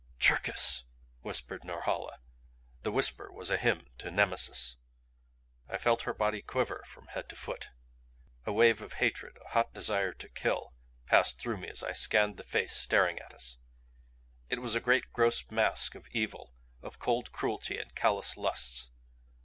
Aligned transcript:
"Cherkis!" 0.17 0.83
whispered 1.21 1.63
Norhala 1.63 2.17
the 2.81 2.91
whisper 2.91 3.31
was 3.31 3.51
a 3.51 3.57
hymn 3.57 3.85
to 3.99 4.09
Nemesis. 4.09 4.75
I 5.69 5.77
felt 5.77 6.01
her 6.01 6.13
body 6.15 6.41
quiver 6.41 6.83
from 6.87 7.05
head 7.09 7.29
to 7.29 7.35
foot. 7.35 7.69
A 8.47 8.51
wave 8.51 8.81
of 8.81 8.93
hatred, 8.93 9.37
a 9.45 9.49
hot 9.49 9.75
desire 9.75 10.11
to 10.13 10.27
kill, 10.27 10.73
passed 11.05 11.37
through 11.39 11.57
me 11.57 11.67
as 11.67 11.83
I 11.83 11.91
scanned 11.91 12.37
the 12.37 12.43
face 12.43 12.75
staring 12.75 13.19
at 13.19 13.35
us. 13.35 13.59
It 14.49 14.57
was 14.59 14.73
a 14.73 14.79
great 14.79 15.13
gross 15.13 15.45
mask 15.51 15.93
of 15.93 16.07
evil, 16.11 16.55
of 16.81 16.97
cold 16.97 17.31
cruelty 17.31 17.77
and 17.77 17.93
callous 17.93 18.35
lusts. 18.37 18.89